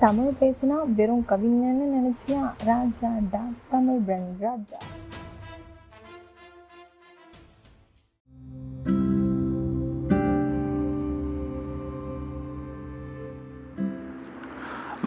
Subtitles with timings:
[0.00, 2.50] தமிழ் பேசினா வெறும் கவிஞன்னு நினைச்சியா?
[2.64, 4.76] ராஜா டா தமிழ் பிரன் ராஜா.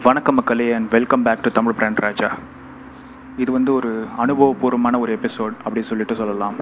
[0.02, 2.38] வணக்கம் மக்களே and welcome back to Tamil brand Raja.
[3.36, 6.54] இது வந்து ஒரு அனுபவபூர்வமான ஒரு எபிசோட் அப்படி சொல்லிட்டு சொல்லலாம்.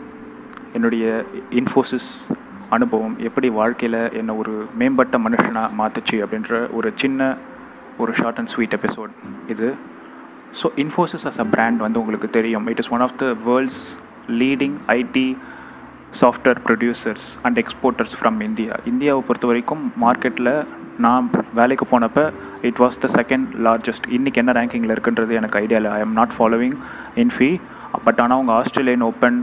[0.73, 2.11] என்னுடைய இன்ஃபோசிஸ்
[2.69, 7.37] அனுபவம் எப்படி வாழ்க்கையில் என்னை ஒரு மேம்பட்ட மனுஷனாக மாற்றுச்சு அப்படின்ற ஒரு சின்ன
[8.05, 9.13] ஒரு ஷார்ட் அண்ட் ஸ்வீட் எபிசோட்
[9.55, 9.69] இது.
[10.61, 12.67] So Infosys as a brand வந்து உங்களுக்கு தெரியும்.
[12.73, 13.81] It is one of the world's
[14.43, 15.29] leading IT
[16.21, 20.53] software producers and exporters from India இந்தியாவை பொறுத்த வரைக்கும் மார்க்கெட்டில்
[21.05, 21.27] நான்
[21.59, 22.25] வேலைக்கு போனப்போ
[22.69, 25.93] it was the second largest இன்றைக்கி என்ன ரேங்கிங்கில் இருக்குன்றது எனக்கு ஐடியா இல்லை.
[25.99, 26.77] I am not following
[27.25, 27.51] Infy
[28.07, 29.39] but ஆனால் அவங்க ஆஸ்திரேலியன் ஓப்பன்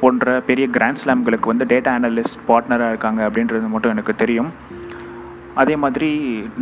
[0.00, 4.50] போன்ற பெரிய கிராண்ட் ஸ்லாம்களுக்கு வந்து டேட்டா அனலிஸ்ட் பார்ட்னராக இருக்காங்க அப்படின்றது மட்டும் எனக்கு தெரியும்.
[5.60, 6.10] அதே மாதிரி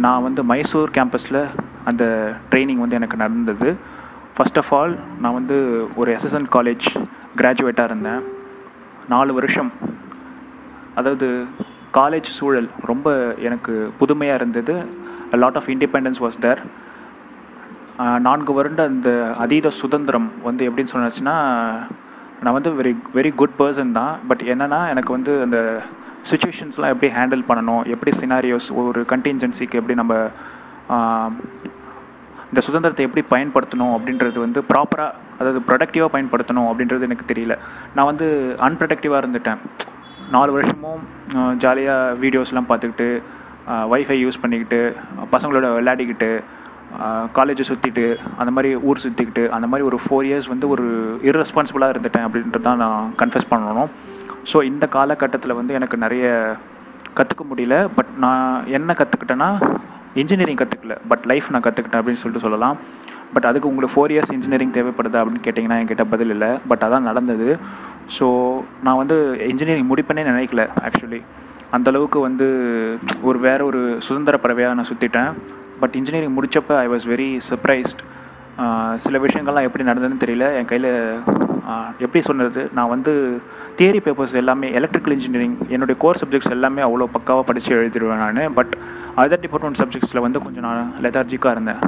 [0.05, 1.41] நான் வந்து மைசூர் கேம்பஸில்
[1.91, 2.05] அந்த
[2.51, 3.69] ட்ரைனிங் வந்து எனக்கு நடந்தது.
[4.37, 5.57] ஃபஸ்ட் ஆஃப் ஆல் நான் வந்து
[6.01, 6.87] ஒரு எஸ்எஸ்என் காலேஜ்
[7.41, 8.23] கிராஜுவேட்டாக இருந்தேன்.
[9.15, 9.71] நாலு வருஷம்.
[11.01, 11.29] அதாவது
[11.99, 13.09] காலேஜ் சூழல் ரொம்ப
[13.49, 14.75] எனக்கு புதுமையாக இருந்தது.
[15.43, 16.63] Lot of independence was there
[18.27, 19.11] நான்கு வருட அந்த
[19.45, 21.37] அதீத சுதந்திரம் வந்து எப்படின்னு சொன்னாச்சுன்னா
[22.43, 24.15] நான் வந்து வெரி வெரி குட் பர்சன் தான்.
[24.29, 25.59] பட் என்னென்னா எனக்கு வந்து அந்த
[26.31, 30.15] சுச்சுவேஷன்ஸ்லாம் எப்படி ஹேண்டில் பண்ணணும் எப்படி சினாரியோஸ் ஒரு கண்டின்ஜென்சிக்கு எப்படி நம்ம
[32.51, 37.55] இந்த சுதந்திரத்தை எப்படி பயன்படுத்தணும் அப்படின்றது வந்து ப்ராப்பராக அதாவது ப்ரொடக்டிவாக பயன்படுத்தணும் அப்படின்றது எனக்கு தெரியல.
[37.95, 38.27] நான் வந்து
[38.67, 39.61] அன்ப்ரொடக்டிவாக இருந்துட்டேன்.
[40.35, 41.03] நாலு வருஷமும்
[41.65, 43.09] ஜாலியாக வீடியோஸ்லாம் பார்த்துக்கிட்டு
[43.93, 44.81] வைஃபை யூஸ் பண்ணிக்கிட்டு
[45.35, 46.31] பசங்களோட விளையாடிக்கிட்டு
[47.39, 48.05] காலேஜை சுற்றிட்டு
[48.41, 50.85] அந்த மாதிரி ஊர் சுற்றிக்கிட்டு அந்த மாதிரி ஒரு ஃபோர் இயர்ஸ் வந்து ஒரு
[51.31, 53.91] இர்ரெஸ்பான்சிபிளாக இருந்துட்டேன் அப்படின்றது தான் நான் கன்ஃபெஸ் பண்ணணும்.
[54.51, 56.27] ஸோ இந்த காலகட்டத்தில் வந்து எனக்கு நிறைய
[57.19, 57.77] கற்றுக்க முடியல.
[57.97, 58.45] பட் நான்
[58.79, 59.51] என்ன கற்றுக்கிட்டேன்னா
[60.23, 62.77] இன்ஜினியரிங் கற்றுக்கல பட் லைஃப் நான் கற்றுக்கிட்டேன் அப்படின்னு சொல்லிட்டு சொல்லலாம்.
[63.35, 66.51] பட் அதுக்கு உங்களுக்கு ஃபோர் இயர்ஸ் இன்ஜினியரிங் தேவைப்படுதா அப்படின்னு கேட்டிங்கன்னா என்கிட்ட பதில் இல்லை.
[66.71, 67.49] பட் அதான் நடந்தது.
[68.17, 68.27] ஸோ
[68.87, 69.17] நான் வந்து
[69.53, 71.21] இன்ஜினியரிங் முடிப்பேனே நினைக்கல ஆக்சுவலி
[71.77, 72.47] அந்தளவுக்கு வந்து
[73.29, 75.33] ஒரு வேற ஒரு சுதந்திர பறவையாக நான் சுற்றிட்டேன்
[75.81, 78.03] பட் இன்ஜினியரிங் முடித்தப்போ ஐ வாஸ் வெரி சர்ப்ரைஸ்ட்
[79.05, 80.47] சில விஷயங்கள்லாம் எப்படி நடந்ததுன்னு தெரியல.
[80.59, 80.91] என் கையில்
[82.05, 83.13] எப்படி சொன்னது நான் வந்து
[83.79, 88.41] தியரி பேப்பர்ஸ் எல்லாமே எலக்ட்ரிக்கல் இன்ஜினியரிங் என்னுடைய கோர் சப்ஜெக்ட்ஸ் எல்லாமே அவ்வளோ பக்காவாக படித்து எழுதிடுவேன் நான்.
[88.59, 88.73] பட்
[89.23, 91.83] அதர் டிபார்ட்மெண்ட் சப்ஜெக்ட்ஸில் வந்து கொஞ்சம் நான் லெதார்ஜிக்காக இருந்தேன்.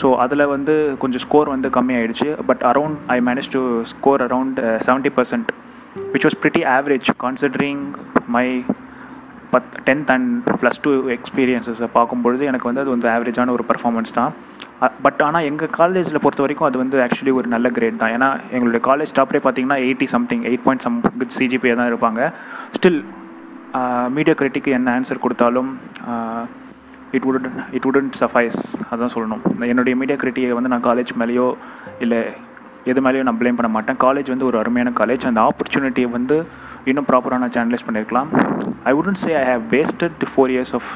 [0.00, 2.28] ஸோ அதில் வந்து கொஞ்சம் ஸ்கோர் வந்து கம்மியாயிடுச்சு.
[2.50, 3.62] But around I manage to
[3.92, 5.50] score around seventy percent
[6.12, 7.84] which was pretty average considering
[8.36, 8.46] my
[9.52, 14.32] both tenth and plus two எக்ஸ்பீரியன்ஸஸை பார்க்கும்பொழுது எனக்கு வந்து அது வந்து ஆவரேஜான ஒரு பர்ஃபார்மன்ஸ் தான்.
[15.04, 18.12] பட் ஆனால் எங்கள் காலேஜில் பொறுத்த வரைக்கும் அது வந்து ஆக்சுவலி ஒரு நல்ல கிரேட் தான்.
[18.16, 22.20] ஏன்னா எங்களுடைய காலேஜ் டாப்ரே பார்த்தீங்கன்னா eighty something eight point some good CGPA தான் இருப்பாங்க.
[22.76, 23.00] ஸ்டில்
[24.16, 25.70] மீடியா கிரிட்டிக்கு என்ன ஆன்சர் கொடுத்தாலும்
[27.16, 28.60] இட் உடன் இட் உடன்ட் சஃபைஸ்
[28.92, 29.42] அதான் சொல்லணும்.
[29.72, 31.48] என்னுடைய மீடியா கிரிட்டியை வந்து நான் காலேஜ் மேலேயோ
[32.04, 32.20] இல்லை
[32.90, 33.98] எது மேலேயோ நான் ப்ளேம் பண்ண மாட்டேன்.
[34.06, 36.36] காலேஜ் வந்து ஒரு அருமையான காலேஜ் அந்த ஆப்பர்ச்சுனிட்டியை வந்து
[36.90, 38.30] இன்னும் ப்ராப்பராக நான் சேனலைஸ் பண்ணியிருக்கலாம்
[38.90, 40.90] I wouldn't say I have wasted the four years of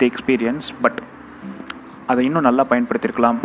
[0.00, 1.00] the experience but
[2.10, 3.38] அதை இன்னும் நல்லா பயன்படுத்தியிருக்கலாம்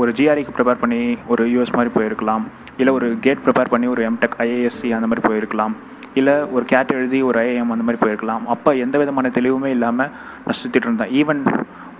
[0.00, 1.00] ஒரு ஜிஆர்ஐக்கு ப்ரிப்பேர் பண்ணி
[1.32, 2.44] ஒரு யூஎஸ் மாதிரி போயிருக்கலாம்.
[2.80, 5.74] இல்லை ஒரு கேட் ப்ரிப்பேர் பண்ணி ஒரு எம்டெக் ஐஏஎஸ்சி அந்த மாதிரி போயிருக்கலாம்.
[6.20, 8.44] இல்லை ஒரு கேட் எழுதி ஒரு ஐஏஎம் அந்த மாதிரி போயிருக்கலாம்.
[8.54, 10.10] அப்போ எந்த விதமான தெளிவுமே இல்லாமல்
[10.44, 11.12] நான் சுற்றிட்டு இருந்தேன்.
[11.20, 11.42] ஈவன்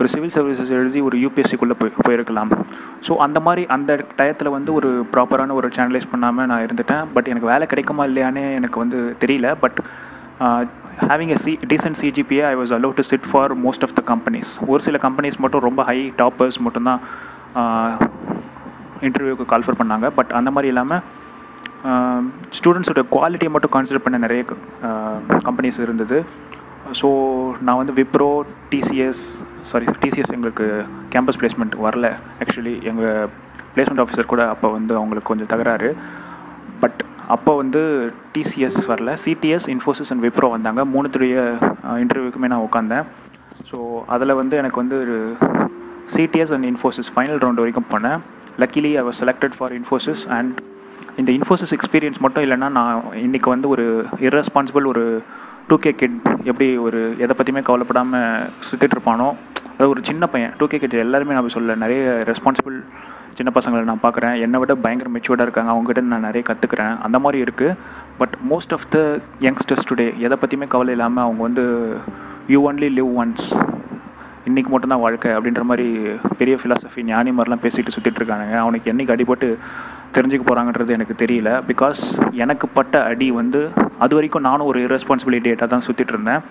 [0.01, 2.51] ஒரு சிவில் சர்வீசஸ் எழுதி ஒரு யூபிஎஸ்சிக்குள்ளே போய் போயிருக்கலாம்.
[3.07, 7.05] ஸோ அந்த மாதிரி அந்த டயத்தில் வந்து ஒரு ப்ராப்பரான ஒரு சேனலைஸ் பண்ணாமல் நான் இருந்துட்டேன்.
[7.15, 9.51] பட் எனக்கு வேலை கிடைக்குமா இல்லையானே எனக்கு வந்து தெரியல.
[9.63, 9.79] But
[11.09, 14.53] having a C decent CGPA I was allow to sit for most of the companies
[14.73, 17.01] ஒரு சில கம்பெனிஸ் மட்டும் ரொம்ப ஹை டாப்பர்ஸ் மட்டும்தான்
[17.61, 17.91] uh,
[19.07, 20.07] இன்டர்வியூக்கு கால்ஃபர் பண்ணாங்க.
[20.19, 21.03] பட் அந்த மாதிரி இல்லாமல்
[22.59, 24.43] ஸ்டூடெண்ட்ஸோட குவாலிட்டியை மட்டும் கான்சிடர் பண்ண நிறைய
[24.89, 25.17] uh,
[25.49, 26.19] கம்பெனிஸ் இருந்தது.
[27.01, 27.09] ஸோ
[27.67, 28.31] நான் வந்து விப்ரோ
[28.73, 29.23] டிசிஎஸ்
[29.71, 30.67] சாரி டிசிஎஸ் எங்களுக்கு
[31.15, 32.07] கேம்பஸ் பிளேஸ்மெண்ட் வரல.
[32.43, 33.29] ஆக்சுவலி எங்கள்
[33.75, 35.91] பிளேஸ்மெண்ட் ஆஃபீஸர் கூட அப்போ வந்து அவங்களுக்கு கொஞ்சம் தகராறு.
[36.81, 37.01] பட்
[37.35, 37.81] அப்போ வந்து
[38.35, 39.13] டிசிஎஸ் வரல.
[39.25, 40.85] சிடிஎஸ் இன்ஃபோசிஸ் அண்ட் விப்ரோ வந்தாங்க.
[40.95, 41.37] மூணுத்துடைய
[42.05, 43.05] இன்டர்வியூக்குமே நான் உட்காந்தேன்
[43.71, 45.19] ஸோ அதில் வந்து எனக்கு வந்து ஒரு
[46.17, 48.19] CTS and Infosys final round வரைக்கும் போனேன்.
[48.63, 50.61] Luckily I was selected for Infosys and
[51.21, 53.85] இந்த இன்ஃபோசிஸ் எக்ஸ்பீரியன்ஸ் மட்டும் இல்லைன்னா நான் இன்றைக்கி வந்து ஒரு
[54.29, 55.05] இர்ரெஸ்பான்சிபிள் ஒரு
[55.71, 56.19] டூ கே கிட்
[56.51, 59.27] எப்படி ஒரு எதை பற்றியுமே கவலைப்படாமல் சுற்றிட்டு இருப்பானோ
[59.71, 62.77] அதாவது ஒரு சின்ன பையன் டூ கே கிட் எல்லாருமே நான் சொல்ல நிறைய ரெஸ்பான்சிபிள்
[63.39, 64.37] சின்ன பசங்களை நான் பார்க்குறேன்.
[64.45, 65.71] என்னை விட பயங்கர மெச்சூர்டாக இருக்காங்க.
[65.73, 67.75] அவங்ககிட்ட நான் நிறைய கற்றுக்குறேன் அந்த மாதிரி இருக்குது
[68.21, 68.99] but most of the
[69.47, 71.65] youngsters today எதை பற்றியுமே கவலை இல்லாமல் அவங்க வந்து
[72.55, 73.47] யூ ஒன்லி லிவ் ஒன்ஸ்
[74.49, 75.87] இன்றைக்கி மட்டும்தான் வாழ்க்கை அப்படின்ற மாதிரி
[76.41, 78.57] பெரிய ஃபிலாசபி ஞானி மாதிரிலாம் பேசிட்டு சுற்றிட்டு இருக்கானுங்க.
[78.65, 79.49] அவனுக்கு என்றைக்கு அடிபட்டு
[80.17, 81.51] தெரிஞ்சுக்க போகிறாங்கன்றது எனக்கு தெரியல.
[81.71, 82.03] பிகாஸ்
[82.45, 83.61] எனக்கு பட்ட அடி வந்து
[84.05, 86.43] அது வரைக்கும் நானும் ஒரு ரெஸ்பான்சிபிலிட்டியாக தான் சுற்றிட்டு இருந்தேன்.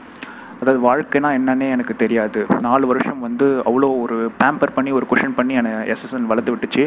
[0.59, 2.41] அதாவது வாழ்க்கைனா என்னன்னே எனக்கு தெரியாது.
[2.67, 6.85] நாலு வருஷம் வந்து அவ்வளோ ஒரு பேம்பர் பண்ணி ஒரு கொஷின் பண்ணி என்னை எஸ்எஸ்என் வளர்த்து விட்டுச்சு.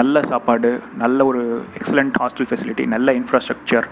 [0.00, 0.70] நல்ல சாப்பாடு
[1.04, 1.42] நல்ல ஒரு
[1.80, 3.88] எக்ஸலண்ட் ஹாஸ்டல் ஃபெசிலிட்டி நல்ல இன்ஃப்ராஸ்ட்ரக்சர்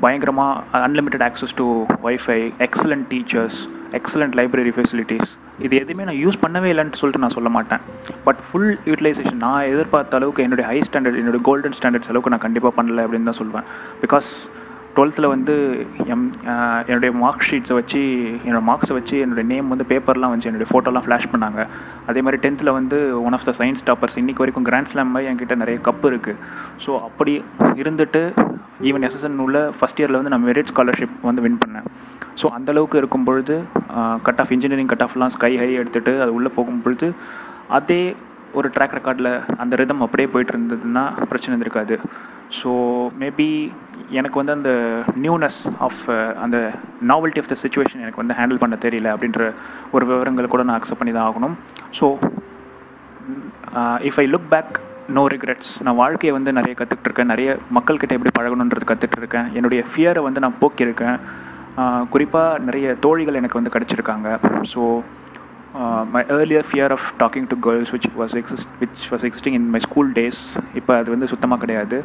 [0.00, 1.66] பயங்கரமாக unlimited access to
[2.04, 3.58] wifi excellent teachers
[3.92, 7.82] excellent library facilities இது எதுவுமே நான் யூஸ் பண்ணவே இல்லைன்னு சொல்லிட்டு நான் சொல்ல மாட்டேன்.
[8.24, 12.82] பட் ஃபுல் யூட்டிலைசேஷன் நான் எதிர்பார்த்த அளவுக்கு என்னுடைய ஹை ஸ்டாண்டர்ட் என்னுடைய கோல்டன் ஸ்டாண்டர்ட்ஸ் அளவுக்கு நான் கண்டிப்பாக
[12.82, 13.66] பண்ணல அப்படின்னு தான் சொல்லுவேன்
[14.02, 14.30] பிகாஸ்
[14.96, 15.54] டுவெல்த்தில் வந்து
[16.14, 16.26] எம்
[16.88, 18.00] என்னுடைய மார்க் ஷீட்ஸை வச்சு
[18.46, 21.60] என்னோடய மார்க்ஸை வச்சு என்னுடைய நேம் வந்து பேப்பர்லாம் வச்சு என்னுடைய ஃபோட்டோலாம் ஃப்ளாஷ் பண்ணாங்க.
[22.10, 25.56] அதே மாதிரி டென்த்தில் வந்து one of the science toppers இன்னைக்கு வரைக்கும் கிராண்ட் ஸ்லாம் மாதிரி என்கிட்ட
[25.62, 26.38] நிறைய கப் இருக்குது
[26.84, 27.34] ஸோ அப்படி
[27.82, 28.22] இருந்துட்டு
[28.90, 31.86] ஈவன் எஸ்எஸ்என் உள்ள ஃபஸ்ட் இயரில் வந்து நான் மெரிட் ஸ்காலர்ஷிப் வந்து வின் பண்ணேன்.
[32.40, 33.56] ஸோ அந்தளவுக்கு இருக்கும் பொழுது
[34.28, 37.08] கட் ஆஃப் இன்ஜினியரிங் கட் ஆஃப்லாம் ஸ்கை ஹை எடுத்துகிட்டு அது உள்ளே போகும் பொழுது
[37.78, 38.00] அதே
[38.58, 39.30] ஒரு ட்ராக் ரெக்கார்டில்
[39.62, 41.96] அந்த ரிதம் அப்படியே போயிட்டு இருந்ததுன்னா பிரச்சனை இருந்திருக்காது.
[42.58, 42.70] ஸோ
[43.20, 43.48] மேபி
[44.18, 44.72] எனக்கு வந்து அந்த
[45.24, 46.56] நியூனஸ் ஆஃப் uh, அந்த
[47.10, 49.40] நாவல்ட்டி ஆஃப் த சுச்சுவேஷன் எனக்கு வந்து ஹேண்டில் பண்ண தெரியல அப்படின்ற
[49.94, 51.56] ஒரு விவரங்களை கூட நான் அக்செப்ட் பண்ணி தான் ஆகணும்.
[51.98, 52.06] So
[54.10, 54.74] if I look back
[55.16, 60.42] no regrets நான் வாழ்க்கையை வந்து நிறைய கற்றுக்கிட்டுருக்கேன் நிறைய மக்கள்கிட்ட எப்படி பழகணுன்றது கற்றுட்ருக்கேன் என்னுடைய ஃபியரை வந்து
[60.44, 61.18] நான் போக்கியிருக்கேன்.
[62.14, 64.28] குறிப்பாக நிறைய தோழிகள் எனக்கு வந்து கிடச்சிருக்காங்க.
[64.72, 64.82] So
[66.12, 69.80] my earlier fear of talking to girls which was exist which was existing in my
[69.86, 70.42] school days
[70.80, 71.98] இப்போ அது வந்து சுத்தமாக கிடையாது.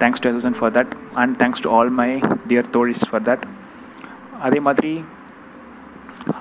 [0.00, 2.10] Thanks to SSN for that and thanks to all my
[2.50, 3.44] dear தோழிஸ் for that
[4.46, 4.92] அதே மாதிரி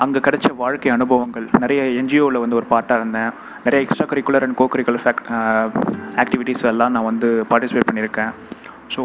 [0.03, 1.45] அங்கே கிடைச்ச வாழ்க்கை அனுபவங்கள்.
[1.63, 3.31] நிறைய என்ஜிஓவில் வந்து ஒரு பார்ட்டாக இருந்தேன்.
[3.65, 5.27] நிறைய extra curricular and co curricular fact
[6.23, 8.31] activities எல்லாம் நான் வந்து பார்ட்டிசிபேட் பண்ணியிருக்கேன்.
[8.93, 9.01] ஸோ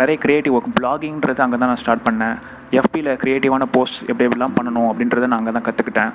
[0.00, 2.36] நிறைய க்ரியேட்டிவ் ஒர்க் பிளாகிங்கிறது அங்கே தான் நான் ஸ்டார்ட் பண்ணேன்.
[2.80, 6.12] எஃபியில் க்ரியேட்டிவான போஸ்ட் எப்படி எப்படிலாம் பண்ணணும் அப்படின்றத நான் அங்கே தான் கற்றுக்கிட்டேன்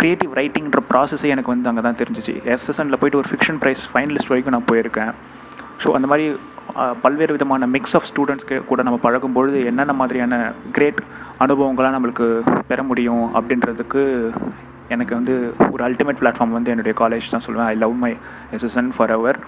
[0.00, 2.34] க்ரியேட்டிவ் ரைட்டிங்கிற ப்ராசஸே எனக்கு வந்து அங்கே தான் தெரிஞ்சிச்சு.
[2.54, 5.12] எஸ்எஸ்எனில் போயிட்டு ஒரு ஃபிக்ஷன் ப்ரைஸ் ஃபைனலிஸ்ட் வரைக்கும் நான் போயிருக்கேன்.
[5.82, 6.26] ஸோ அந்த மாதிரி
[7.02, 10.34] பல்வேறு விதமான மிக்ஸ் ஆஃப் ஸ்டூடெண்ட்ஸ்க்கு கூட நம்ம பழகும்பொழுது என்னென்ன மாதிரியான
[10.72, 11.00] கிரேட்
[11.44, 12.26] அனுபவங்களாக நம்மளுக்கு
[12.66, 14.02] பெற முடியும் அப்படின்றதுக்கு
[14.88, 15.34] எனக்கு வந்து
[15.72, 17.70] ஒரு அல்டிமேட் பிளாட்ஃபார்ம் வந்து என்னுடைய காலேஜ் தான் சொல்லுவேன்.
[17.72, 18.12] I love my
[18.56, 19.38] SSN forever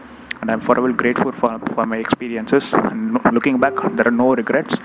[0.40, 4.78] and I'm forever grateful for for my experiences and looking back there are no regrets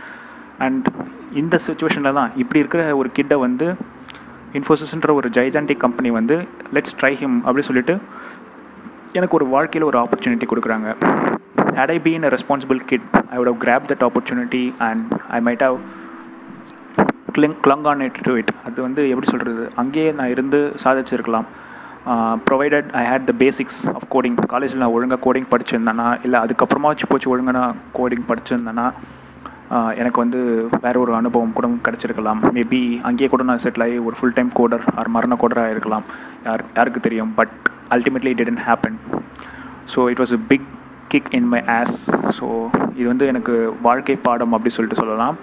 [0.57, 0.87] and
[1.33, 3.67] இந்த சுச்சுவேஷனில் தான் இப்படி இருக்கிற ஒரு கிட்டை வந்து
[4.53, 6.35] இன்ஃபோசிஸ்ன்ற ஒரு ஜைஜான்டிக் கம்பெனி வந்து
[6.75, 7.95] லெட்ஸ் ட்ரை ஹிம் அப்படின்னு சொல்லிட்டு
[9.17, 10.87] எனக்கு ஒரு வாழ்க்கையில் ஒரு ஆப்பர்ச்சுனிட்டி கொடுக்குறாங்க.
[11.77, 15.63] Had I been a responsible kid I would have grab that opportunity and I might
[15.67, 15.77] have
[17.35, 21.47] cling clung on it to it அது வந்து எப்படி சொல்கிறது அங்கேயே நான் இருந்து சாதிச்சிருக்கலாம்.
[22.47, 27.07] Provided I had the basics of coding காலேஜில் நான் ஒழுங்காக கோடிங் படிச்சிருந்தேனா இல்லை அதுக்கப்புறமா வச்சு
[27.11, 28.85] போச்சு ஒழுங்காக நான் கோடிங் படிச்சிருந்தேன்னா
[30.01, 30.39] எனக்கு வந்து
[30.83, 32.41] வேறு ஒரு அனுபவம் கூட கிடச்சிருக்கலாம்.
[32.55, 36.05] மேபி அங்கேயே கூட நான் செட்டில் ஆகி ஒரு ஃபுல் டைம் கோடர் ஆர் மரண கோடராக இருக்கலாம்.
[36.47, 37.31] யார் யாருக்கு தெரியும்?
[37.39, 37.55] But
[37.95, 38.97] ultimately it didn't happen
[39.93, 40.67] so it was a big
[41.11, 41.97] kick in my ass
[42.37, 42.45] so
[42.99, 43.53] இது வந்து எனக்கு
[43.87, 45.35] வாழ்க்கை பாடம் அப்படி சொல்லிட்டு சொல்லலாம்.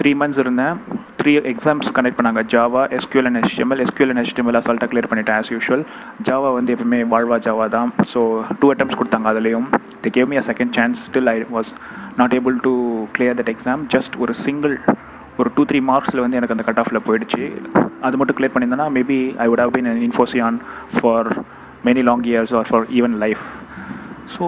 [0.00, 0.76] த்ரீ மந்த்ஸ் இருந்தேன்.
[1.20, 2.42] த்ரீ எக்ஸாம்ஸ் கனெக்ட் பண்ணாங்க.
[2.54, 5.84] Java SQL and HTML SQL and HTML அசால்ட்டாக கிளியர் பண்ணிட்டேன் ஆஸ் யூஷுவல்
[6.28, 7.90] ஜாவா வந்து எப்பவுமே வாழ்வா ஜாவா தான்.
[8.12, 8.20] ஸோ
[8.60, 9.66] டூ அட்டம்ஸ் கொடுத்தாங்க அதுலேயும்.
[10.04, 11.72] They gave me a second chance still I was
[12.20, 12.74] not able to
[13.16, 14.76] clear that exam just ஒரு single
[15.40, 17.44] ஒரு டூ த்ரீ மார்க்ஸில் வந்து எனக்கு அந்த கட் ஆஃபில் போயிடுச்சு.
[18.06, 20.58] அது மட்டும் clear பண்ணியிருந்தேன்னா maybe I would have been Infosian
[20.96, 21.30] for
[21.88, 23.44] many long years or for even life
[24.34, 24.44] so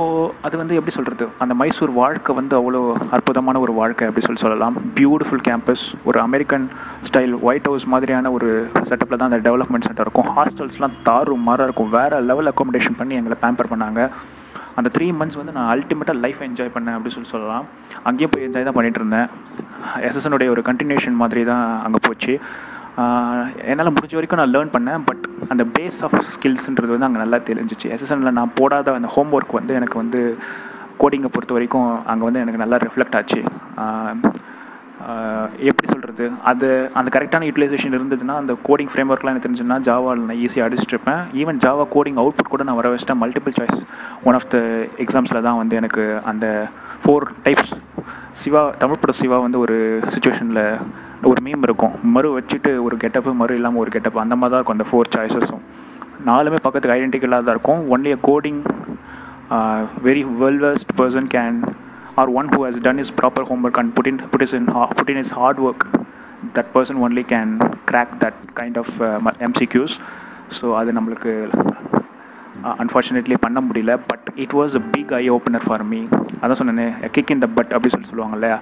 [0.46, 2.80] அது வந்து எப்படி சொல்கிறது அந்த மைசூர் வாழ்க்கை வந்து அவ்வளோ
[3.16, 4.76] அற்புதமான ஒரு வாழ்க்கை அப்படி சொல்லி சொல்லலாம்.
[4.98, 6.66] பியூட்டிஃபுல் கேம்பஸ் ஒரு அமெரிக்கன்
[7.08, 8.50] ஸ்டைல் ஒயிட் ஹவுஸ் மாதிரியான ஒரு
[8.90, 10.28] செட்டப்பில் தான் அந்த டெவலப்மெண்ட் சென்டர் இருக்கும்.
[10.36, 11.90] ஹாஸ்டல்ஸ்லாம் தாரும் மாறாக இருக்கும்.
[11.98, 14.02] வேறு லெவல் அக்காமடேஷன் பண்ணி எங்களை பேம்பர் பண்ணாங்க.
[14.80, 17.64] அந்த த்ரீ மந்த்ஸ் வந்து நான் அல்டிமேட்டாக லைஃப் என்ஜாய் பண்ணேன் அப்படி சொல்லி சொல்லலாம்.
[18.10, 19.28] அங்கேயும் போய் என்ஜாய் தான் பண்ணிகிட்டு இருந்தேன்.
[20.08, 22.34] எஸ்எஸ்எனுடைய ஒரு கண்டினியூஷன் மாதிரி தான் அங்கே போச்சு.
[23.70, 27.86] என்னால் முடிஞ்ச வரைக்கும் நான் லேர்ன் பண்ணேன் பட் அந்த பேஸ் ஆஃப் ஸ்கில்ஸ்ன்றது வந்து அங்கே நல்லா தெரிஞ்சிச்சு.
[27.94, 30.20] எஸ்எஸ்எனில் நான் போடாத அந்த ஹோம் ஒர்க் வந்து எனக்கு வந்து
[31.02, 33.40] கோடிங்கை பொறுத்த வரைக்கும் அங்கே வந்து எனக்கு நல்லா ரிஃப்ளெக்ட் ஆச்சு.
[35.68, 36.66] எப்படி சொல்கிறது அது
[36.98, 41.22] அந்த கரெக்டான யூட்டிலைசேஷன் இருந்துச்சுன்னா அந்த கோடிங் ஃப்ரேம் ஒர்க்லாம் எனக்கு தெரிஞ்சுன்னா ஜாவாவில் நான் ஈஸியாக அடிச்சிட்டு இருப்பேன்
[41.40, 43.20] ஈவன் ஜாவா கோடிங் அவுட்புட் கூட நான் வர வச்சிட்டேன்.
[43.22, 43.80] Multiple choice
[44.28, 44.58] one of the
[45.04, 46.46] எக்ஸாம்ஸில் தான் வந்து எனக்கு அந்த
[47.04, 47.72] ஃபோர் டைப்ஸ்
[48.42, 49.78] சிவா தமிழ் பட சிவா வந்து ஒரு
[50.14, 50.62] சுச்சுவேஷனில்
[51.22, 51.94] ஒரு மீம் இருக்கும்.
[52.14, 55.62] மறு வச்சுட்டு ஒரு கெட்டப்பு மறு இல்லாமல் ஒரு கெட்டப் அந்த மாதிரி தான் இருக்கும் அந்த ஃபோர் சாய்ஸஸும்
[56.26, 57.80] நாலுமே பக்கத்துக்கு ஐடென்டிக்கலாக தான் இருக்கும்.
[57.90, 58.60] Only a coding
[60.04, 61.58] very well versed person can
[62.16, 64.90] or one who has done is proper home work put in put is in ha-
[64.94, 65.84] put in is hard work
[66.54, 67.52] that person only can
[67.90, 68.94] crack that kind of
[69.40, 69.94] MCQs
[70.56, 71.32] so அது நம்மளுக்கு
[72.62, 75.98] Uh, unfortunately பண்ண முடியல but it was a big eye opener for me
[76.42, 78.56] அதான் சொன்னேனே kick in the but அப்படி சொல்லி சொல்லுவாங்க இல்லையா?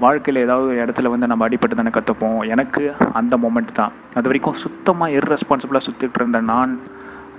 [0.00, 2.82] வாழ்க்கையில் ஏதாவது ஒரு இடத்துல வந்து நம்ம அடிபட்டு தானே கற்றுப்போம் எனக்கு
[3.20, 3.92] அந்த மொமெண்ட் தான்.
[4.16, 6.72] அது வரைக்கும் சுத்தமாக இர்ரெஸ்பான்சிபிளாக சுற்றிட்டு இருந்த நான்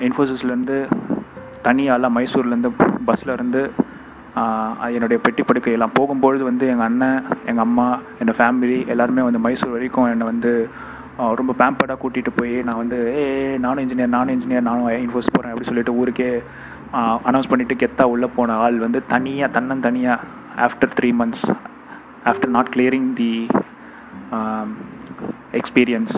[0.08, 0.78] இன்ஃபோசிஸ்லேருந்து
[1.68, 2.72] தனியால் மைசூர்லேருந்து
[3.10, 3.62] பஸ்ஸில் இருந்து
[4.42, 7.20] uh, என்னுடைய பெட்டி படுக்கையெல்லாம் போகும்பொழுது வந்து எங்கள் அண்ணன்
[7.50, 7.88] எங்கள் அம்மா
[8.20, 10.54] என்னோடய ஃபேமிலி எல்லாருமே வந்து மைசூர் வரைக்கும் என்னை வந்து
[11.20, 13.26] uh, ரொம்ப பேம்பர்டாக கூட்டிகிட்டு போய் நான் வந்து ஏ
[13.66, 16.30] நானும் இன்ஜினியர் நானும் இன்ஜினியர் நானும் இன்ஃபோஸ் அப்படி சொல்லிட்டு ஊருக்கே
[17.24, 20.26] அனௌன்ஸ் பண்ணிவிட்டு கெத்தாக உள்ளே போன ஆள் வந்து தனியாக தன்னன் தனியாக
[20.62, 21.46] after three months
[22.26, 23.32] after not clearing the
[25.52, 26.16] experience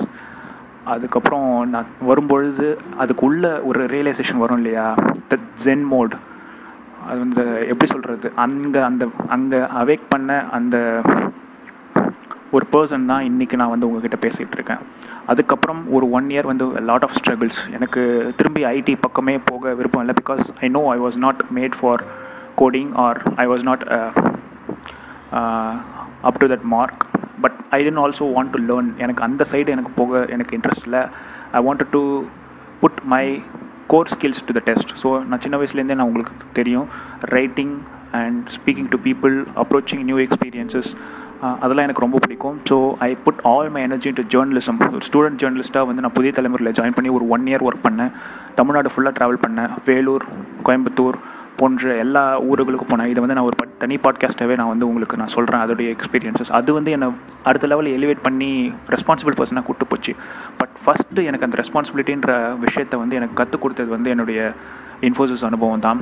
[0.85, 2.67] அதுக்கப்புறம் நான் வரும்பொழுது
[2.99, 4.85] அதுக்குள்ள ஒரு ரியலைசேஷன் வரும் இல்லையா?
[5.29, 6.13] த ஜென் மோட்
[7.07, 10.77] அது வந்து எப்படி சொல்கிறது அங்கே அந்த அங்கே அவேக் பண்ண அந்த
[12.55, 14.81] ஒரு பர்சன் தான் இன்றைக்கி நான் வந்து உங்ககிட்ட பேசிகிட்டு இருக்கேன்.
[15.31, 18.01] அதுக்கப்புறம் ஒரு ஒன் இயர் வந்து லாட் ஆஃப் ஸ்ட்ரகிள்ஸ் எனக்கு
[18.39, 22.03] திரும்பி ஐடி பக்கமே போக விருப்பம் இல்லை because I know I was not made for
[22.61, 23.83] coding or I was not
[26.29, 27.03] up to that mark
[27.43, 31.03] but I didn't also want to learn எனக்கு அந்த சைடு எனக்கு போக எனக்கு இன்ட்ரெஸ்ட் இல்லை.
[31.57, 32.03] I want to
[32.81, 33.25] put my
[33.91, 36.87] core skills to the test so நான் சின்ன வயசுலேருந்தே நான் உங்களுக்கு தெரியும்.
[37.37, 37.75] Writing
[38.21, 40.91] and speaking to people approaching new experiences
[41.63, 42.55] அதெல்லாம் எனக்கு ரொம்ப பிடிக்கும்.
[42.69, 42.75] So
[43.07, 46.95] I put all my energy to journalism ஒரு ஸ்டூடெண்ட் ஜேர்னலிஸ்ட்டாக வந்து நான் புதிய தலைமுறையில் ஜாயின்
[46.97, 48.13] பண்ணி ஒரு ஒன் இயர் ஒர்க் பண்ணேன்.
[48.59, 49.73] தமிழ்நாடு ஃபுல்லாக ட்ராவல் பண்ணேன்.
[49.89, 50.25] வேலூர்
[50.67, 51.17] கோயம்புத்தூர்
[51.59, 53.09] போன்ற எல்லா ஊர்களுக்கும் போனேன்.
[53.11, 56.73] இதை வந்து நான் ஒரு பட் தனி பாட்காஸ்ட்டாகவே நான் வந்து உங்களுக்கு நான் சொல்கிறேன் அதோடைய எக்ஸ்பீரியன்ஸஸ் அது
[56.77, 57.07] வந்து என்னை
[57.49, 58.49] அடுத்த லெவலில் எலிவேட் பண்ணி
[58.95, 60.13] ரெஸ்பான்சிபிள் பர்சனாக கூட்டு போச்சு.
[60.59, 64.51] பட் ஃபஸ்ட்டு எனக்கு அந்த ரெஸ்பான்சிபிலிட்டின்ற விஷயத்தை வந்து எனக்கு கற்றுக் கொடுத்தது வந்து என்னுடைய
[65.07, 65.99] இன்ஃபோசிஸ் அனுபவம் தான்.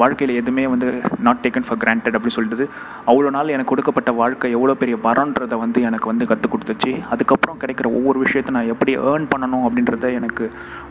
[0.00, 0.86] வாழ்க்கையில் எதுவுமே வந்து
[1.26, 2.66] நாட் டேக்கன் ஃபார் கிராண்டட் அப்படின்னு சொல்லிட்டு
[3.10, 6.92] அவ்வளோ நாள் எனக்கு கொடுக்கப்பட்ட வாழ்க்கை எவ்வளோ பெரிய வரன்றதை வந்து எனக்கு வந்து கற்றுக் கொடுத்துச்சு.
[7.14, 10.44] அதுக்கப்புறம் கிடைக்கிற ஒவ்வொரு விஷயத்தை நான் எப்படி ஏர்ன் பண்ணணும் அப்படின்றத எனக்கு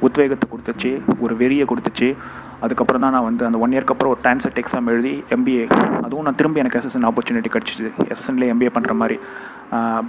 [0.08, 0.92] உத்வேகத்தை கொடுத்துச்சு.
[1.26, 2.10] ஒரு வெறியை கொடுத்துச்சு.
[2.66, 5.66] அதுக்கப்புறம் தான் நான் வந்து அந்த ஒன் இயர்க்கு அப்புறம் ஒரு டான்செட் எக்ஸாம் எழுதி எம்பிஏ
[6.06, 7.90] அதுவும் நான் திரும்பி எனக்கு எஸ்எஸ்என் ஆப்பர்ச்சுனிட்டி கிடச்சிது.
[8.12, 9.18] எஸ்எஸ்என்லேயே எம்பிஏ பண்ணுற மாதிரி.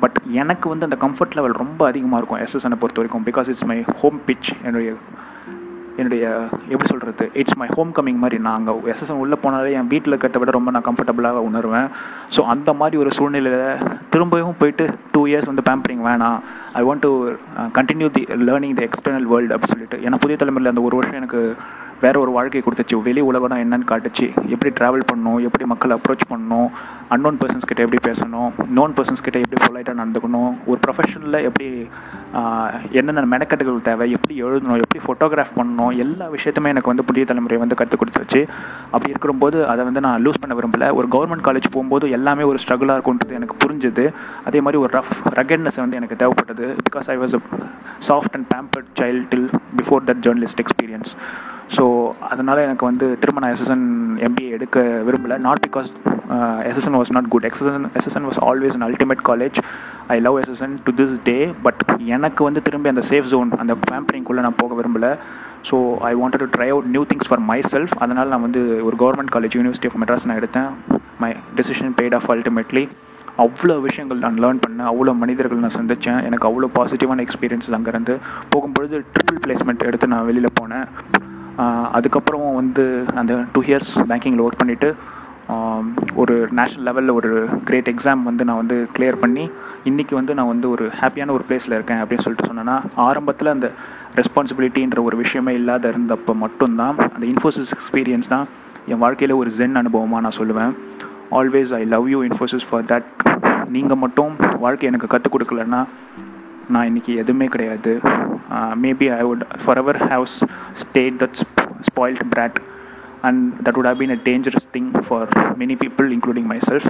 [0.02, 3.78] பட் எனக்கு வந்து அந்த கம்ஃபர்ட் லெவல் ரொம்ப அதிகமாக இருக்கும் எஸ்எஸ்எனை பொறுத்த வரைக்கும் because it's my
[4.02, 4.92] home pitch என்னுடைய
[6.00, 6.24] என்னுடைய
[6.72, 10.40] எப்படி சொல்கிறது இட்ஸ் மை ஹோம் கமிங் மாதிரி நான் அங்கே எஸ்எஸ்என் உள்ளே போனாலே என் வீட்டில் இருக்கிறத
[10.42, 11.88] விட ரொம்ப நான் கம்ஃபர்டபுளாக உணர்வேன்.
[12.36, 13.64] ஸோ அந்த மாதிரி ஒரு சூழ்நிலையில்
[14.14, 16.38] திரும்பவும் போயிட்டு டூ இயர்ஸ் வந்து பேம்பரிங் வேணாம்.
[16.80, 17.12] I want to
[17.78, 19.98] continue the learning the external world அப்படி சொல்லிட்டு.
[20.06, 21.42] ஏன்னா புதிய தலைமுறையில் அந்த ஒரு வருஷம் எனக்கு
[22.00, 23.02] வேற ஒரு வாழ்க்கையை கொடுத்துச்சு.
[23.02, 24.26] வெளி உலகம்னா என்னன்னு காட்டுச்சு.
[24.54, 25.40] எப்படி ட்ராவல் பண்ணணும்?
[25.48, 26.68] எப்படி மக்களை அப்ரோச் பண்ணணும்?
[27.14, 28.50] அன்னோன் பர்சன்ஸ் கிட்ட எப்படி பேசணும்?
[28.76, 30.54] நோன் பர்சன்ஸ் கிட்ட எப்படி பொலைட்டாக நடந்துக்கணும்?
[30.66, 31.68] ஒரு ப்ரொஃபஷனில் எப்படி
[32.98, 34.10] என்னென்ன மெனக்கட்டுகள் தேவை?
[34.16, 34.80] எப்படி எழுதணும்?
[34.84, 35.92] எப்படி ஃபோட்டோகிராஃப் பண்ணணும்?
[35.96, 38.40] எல்லா விஷயத்துமே எனக்கு வந்து புதிய தலைமுறை வந்து கற்றுக் கொடுத்துச்சு.
[38.90, 40.92] அப்படி இருக்கிறபோது அதை வந்து நான் லூஸ் பண்ண விரும்பல.
[40.98, 44.06] ஒரு கவர்மெண்ட் காலேஜ் போகும்போது எல்லாமே ஒரு ஸ்ட்ரகிளாக இருக்கும்ன்றது எனக்கு புரிஞ்சுது.
[44.44, 46.66] அதே மாதிரி ஒரு ரஃப் ரகட்னஸ் வந்து எனக்கு தேவைப்பட்டது.
[46.86, 47.40] Because I was a
[48.08, 49.48] soft and pampered child till
[49.78, 51.12] before that journalist experience
[51.74, 51.84] so
[52.32, 53.86] அதனால் எனக்கு வந்து திரும்ப நான் எஸ்எஸ்என்
[54.26, 55.36] எம்பிஏ எடுக்க விரும்பலை.
[55.46, 55.88] Not because
[56.68, 59.58] SSN was not good SSN SSN was always an ultimate college
[60.14, 61.82] I love SSN to this day but
[62.16, 65.12] எனக்கு வந்து திரும்பி அந்த சேஃப் ஜோன் அந்த பேம்பரிங்குள்ளே நான் போக விரும்பலை.
[65.70, 65.76] So
[66.10, 69.56] I wanted to try out new things for myself அதனால் நான் வந்து ஒரு government college
[69.58, 70.70] university of Madras நான் எடுத்தேன்.
[71.24, 72.84] My decision paid off ultimately
[73.44, 74.88] அவ்வளோ விஷயங்கள் நான் லேர்ன் பண்ணேன்.
[74.92, 78.14] அவ்வளோ மனிதர்கள் நான் சந்தித்தேன் எனக்கு அவ்வளோ பாசிட்டிவான எக்ஸ்பீரியன்ஸஸ் அங்கேருந்து.
[78.54, 80.86] போகும்பொழுது ட்ரிபிள் பிளேஸ்மெண்ட் எடுத்து நான் வெளியில் போனேன்.
[81.92, 84.94] அதுக்கப்புறம் வந்து அந்த டூ இயர்ஸ் பேங்கிங்கில் ஒர்க் பண்ணிவிட்டு
[86.14, 89.50] ஒரு நேஷ்னல் லெவலில் ஒரு கிரேட் எக்ஸாம் வந்து நான் வந்து கிளியர் பண்ணி
[89.84, 93.72] இன்றைக்கி வந்து நான் வந்து ஒரு ஹாப்பியான ஒரு பிளேஸில் இருக்கேன் அப்படின்னு சொல்லிட்டு சொன்னேன்னா ஆரம்பத்தில் அந்த
[94.14, 98.46] ரெஸ்பான்சிபிலிட்டின்ற ஒரு விஷயமே இல்லாத இருந்தப்போ மட்டும்தான் அந்த இன்ஃபோசிஸ் எக்ஸ்பீரியன்ஸ் தான்
[98.86, 100.72] என் வாழ்க்கையில் ஒரு ஜென் அனுபவமாக நான் சொல்லுவேன்.
[101.30, 103.08] Always I love you Infosys for that
[103.68, 105.84] நீங்கள் மட்டும் வாழ்க்கை எனக்கு கற்றுக் கொடுக்கலன்னா
[106.74, 107.92] நான் இன்றைக்கி எதுவுமே கிடையாது.
[108.84, 109.42] Maybe I would
[109.82, 110.24] forever have
[110.82, 111.40] stayed that
[111.88, 112.58] spoiled brat
[113.28, 115.28] and that would have been a dangerous thing for
[115.60, 116.88] many people including myself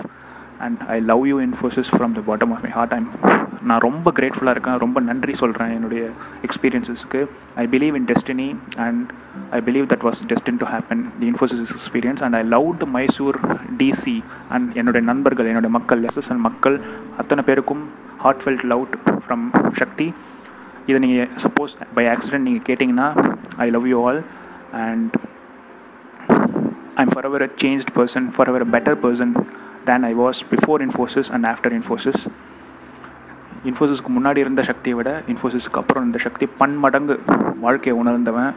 [0.66, 3.08] and I love you Infosys from the bottom of my heart I'm
[3.70, 4.78] நான் ரொம்ப கிரேட்ஃபுல்லாக இருக்கேன்.
[4.84, 6.02] ரொம்ப நன்றி சொல்கிறேன் என்னுடைய
[6.48, 7.20] எக்ஸ்பீரியன்ஸஸ்க்கு
[7.64, 8.48] I believe in destiny
[8.86, 9.06] and
[9.58, 13.38] I believe that was destined to happen the Infosys experience and I love to Mysore
[13.82, 14.16] DC
[14.48, 16.78] and என்னுடைய நண்பர்கள் என்னுடைய மக்கள் எஸ்எஸ்என் மக்கள்
[17.18, 17.84] அத்தனை பேருக்கும்
[18.24, 18.84] heartfelt love
[19.24, 19.44] from
[19.80, 20.06] Sakthi
[20.88, 23.08] இதை நீங்கள் சப்போஸ் பை ஆக்சிடென்ட் நீங்கள் கேட்டிங்கன்னா
[23.64, 24.20] I love you all
[24.84, 25.14] and
[27.02, 29.32] I'm forever a changed person forever a better person
[29.88, 32.22] than I was before Infosys and after Infosys
[33.70, 37.14] இன்ஃபோசிஸ்க்கு முன்னாடி இருந்த சக்தியை விட இன்ஃபோசிஸ்க்கு அப்புறம் இருந்த சக்தி பன்மடங்கு
[37.64, 38.52] வாழ்க்கையை உணர்ந்தவன்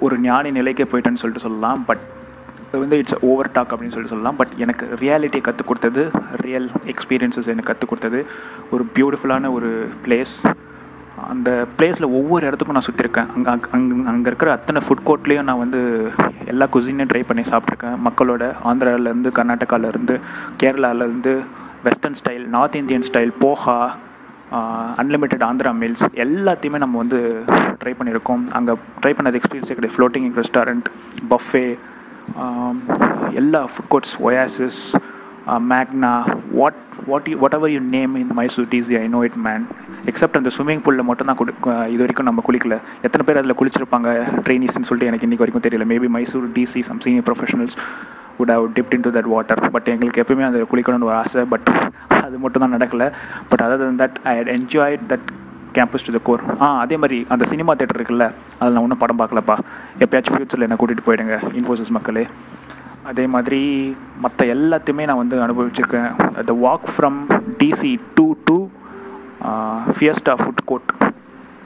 [0.00, 1.80] ஒரு ஞானி நிலைக்கே போயிட்டேன்னு சொல்லிட்டு சொல்லலாம்.
[1.88, 2.02] பட்
[2.82, 4.36] வந்து இட்ஸ் ஓவர் டாக் அப்படின்னு சொல்லி சொல்லலாம்.
[4.40, 6.04] பட் எனக்கு ரியாலிட்டியை கற்றுக் கொடுத்தது
[6.46, 8.20] ரியல் எக்ஸ்பீரியன்ஸஸ் எனக்கு கற்றுக் கொடுத்தது.
[8.74, 9.70] ஒரு பியூட்டிஃபுல்லான ஒரு
[10.06, 10.36] பிளேஸ்
[11.32, 15.80] அந்த பிளேஸில் ஒவ்வொரு இடத்துக்கும் நான் சுற்றிருக்கேன் அங்கே அங்கே அங்கே இருக்கிற அத்தனை ஃபுட் கோர்ட்லேயும் நான் வந்து
[16.52, 20.16] எல்லா குசினையும் ட்ரை பண்ணி சாப்பிட்ருக்கேன் மக்களோட ஆந்திராவிலேருந்து கர்நாடகாவிலேருந்து
[20.62, 21.34] கேரளாவிலேருந்து
[21.86, 23.78] western style north Indian style poha
[25.02, 27.20] unlimited Andhra meals எல்லாத்தையுமே நம்ம வந்து
[27.80, 28.42] ட்ரை பண்ணியிருக்கோம்.
[28.58, 29.96] அங்கே ட்ரை பண்ணது எக்ஸ்பீரியன்ஸே கிடையாது.
[29.96, 30.88] ஃப்ளோட்டிங் ரெஸ்டாரண்ட்
[31.32, 31.64] பஃபே
[32.32, 32.76] Um,
[33.40, 34.78] எல்லா food courts Oasis
[35.70, 36.12] Magna
[36.58, 36.78] what
[37.08, 39.64] what you whatever you name in Mysore DC I know it man
[40.10, 41.52] except அந்த ஸ்விம்மிங் பூலில் மட்டும் தான் குளி
[41.94, 42.76] இது வரைக்கும் நம்ம குளிக்கல.
[43.06, 44.08] எத்தனை பேர் அதில் குளிச்சிருப்பாங்க
[44.46, 45.86] ட்ரைனிஸ்ன்னு சொல்லிட்டு எனக்கு இன்றைக்கி வரைக்கும் தெரியல.
[45.92, 47.76] Maybe Mysore DC some senior professionals
[48.38, 51.44] would have dipped in to that water but எங்களுக்கு எப்பயுமே அதில் குளிக்கணும்னு ஒரு ஆசை.
[51.54, 51.68] பட்
[52.24, 53.08] அது மட்டும் தான் நடக்கலை.
[53.52, 55.28] But other than that I had enjoy that
[55.76, 58.26] campus to the core ah அதே மாதிரி அந்த சினிமா தேட்டர் இருக்குல்ல
[58.58, 59.56] அதில் நான் ஒன்றும் படம் பார்க்கலப்பா.
[60.04, 62.24] எப்பயாச்சும் ஃப்யூச்சரில் என்னை கூட்டிகிட்டு போயிடுங்க இன்ஃபோசிஸ் மக்களே.
[63.10, 63.60] அதே மாதிரி
[64.24, 66.08] மற்ற எல்லாத்தையுமே நான் வந்து அனுபவிச்சிருக்கேன்.
[66.50, 67.18] The walk from
[67.60, 68.58] DC to to
[69.96, 70.92] Fiesta food court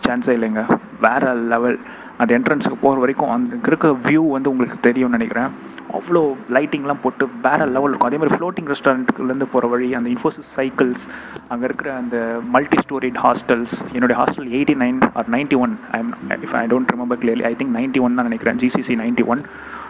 [0.06, 0.62] சான்ஸே இல்லைங்க.
[1.06, 1.78] வேறு லெவல்
[2.22, 5.50] அந்த என்ட்ரன்ஸுக்கு போகிற வரைக்கும் அந்த இருக்கிற வியூ வந்து உங்களுக்கு தெரியும்னு நினைக்கிறேன்.
[5.98, 6.22] அவ்வளோ
[6.54, 8.08] லைட்டிங்லாம் போட்டு வேறு லெவல் இருக்கும்.
[8.10, 11.04] அதே மாதிரி ஃப்ளோட்டிங் ரெஸ்டாரண்ட்டுக்குலேருந்து போகிற வழி அந்த இன்ஃபோசிஸ் சைக்கிள்ஸ்
[11.52, 12.16] அங்கே இருக்கிற அந்த
[12.54, 16.00] மல்டி ஸ்டோரிட் ஹாஸ்டல்ஸ் என்னுடைய hostel eighty nine or ninety one I
[16.48, 18.60] if I don't remember clearly I think ninety one தான் நினைக்கிறேன்.
[18.64, 19.42] ஜிசிசி நைன்ட்டி ஒன்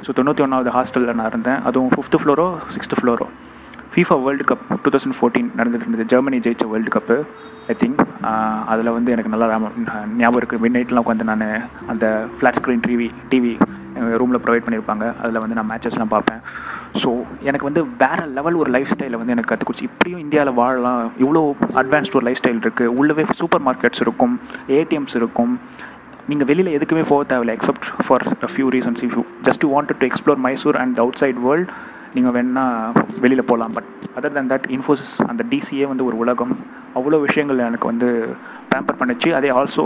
[0.06, 1.60] ஸோ தொண்ணூற்றி ஒன்றாவது ஹாஸ்டலில் நான் இருந்தேன்.
[1.70, 3.28] அதுவும் fifth floor sixth floor
[3.92, 6.10] FIFA world cup two thousand fourteen நடந்துட்டு இருந்தது.
[6.14, 7.16] ஜெர்மனி ஜெயிச்ச வேர்ல்டு கப்பு
[7.72, 8.00] ஐ திங்க்
[8.72, 9.46] அதில் வந்து எனக்கு நல்லா
[10.20, 11.44] ஞாபகம் இருக்குது மிட் நைட்லாம் உட்காந்து நான்
[11.92, 13.52] அந்த ஃப்ளாட் ஸ்க்ரீன் டிவி டிவி
[13.98, 15.04] எங்கள் ரூமில் ப்ரொவைட் பண்ணியிருப்பாங்க.
[15.22, 16.40] அதில் வந்து நான் மேட்சஸ்லாம் பார்ப்பேன்.
[17.00, 17.08] ஸோ
[17.48, 21.02] எனக்கு வந்து வேறு லெவல் ஒரு லைஃப் ஸ்டைலை வந்து எனக்கு கற்றுக்குச்சு இப்படியும் இந்தியாவில் வாழலாம்.
[21.24, 21.42] இவ்வளோ
[21.82, 24.34] அட்வான்ஸ்ட் ஒரு லைஃப் ஸ்டைல் இருக்குது உள்ளவே சூப்பர் மார்க்கெட்ஸ் இருக்கும்
[24.78, 25.52] ஏடிஎம்ஸ் இருக்கும்.
[26.30, 30.08] நீங்கள் வெளியில் எதுக்குமே போக தேவையில்ல except for few reasons if you just you want to
[30.10, 31.70] explore Mysore and outside world
[32.18, 36.54] நீங்கள் வேணால் வெளியில் போகலாம் but other than that Infosys அந்த டிசியே வந்து ஒரு உலகம்.
[36.94, 38.08] அவ்வளோ விஷயங்கள் எனக்கு வந்து
[38.70, 39.28] பேம்பர் பண்ணுச்சு.
[39.40, 39.84] அதே ஆல்சோ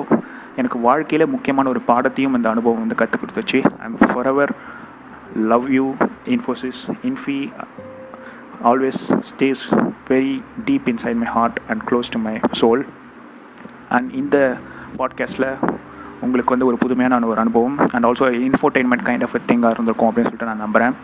[0.57, 3.61] எனக்கு வாழ்க்கையில் முக்கியமான ஒரு பாடத்தையும் இந்த அனுபவம் வந்து கற்றுக் கொடுத்துச்சு.
[3.85, 3.99] I'm
[4.33, 4.53] forever
[5.53, 5.85] love you
[6.27, 7.37] Infosys Infy
[8.71, 9.63] always stays
[10.09, 10.35] very
[10.67, 12.83] deep inside my heart and close to my soul
[13.89, 14.57] and இந்த
[14.99, 15.51] பாட்காஸ்ட்டில்
[16.21, 17.79] உங்களுக்கு வந்து ஒரு புதுமையான ஒரு அனுபவம்.
[17.79, 20.95] And also infotainment kind of திங்காக இருந்திருக்கும் அப்படின்னு சொல்லிட்டு நான் நம்புகிறேன்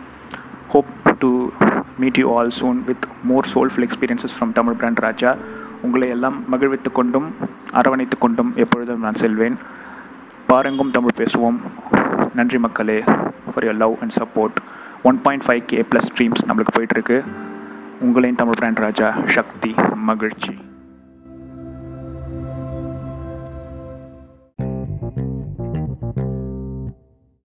[0.71, 1.49] hope to
[1.97, 5.35] meet you all soon with more soulful experiences from Tamil brand Raja
[5.81, 7.35] உங்களை எல்லாம் மகிழ்வித்து கொண்டும்
[7.71, 9.57] அரவணைத்து கொண்டும் எப்பொழுதும் நான் செல்வேன்.
[10.47, 11.59] பாருங்கும் தமிழ் பேசுவோம்.
[12.33, 13.03] நன்றி மக்களே
[13.53, 14.59] for your love and support
[15.03, 17.25] one point five K plus streams நம்மளுக்கு போயிட்டுருக்கு
[18.05, 20.55] உங்களையும் தமிழ் பிராண்ட் ராஜா சக்தி மகிழ்ச்சி.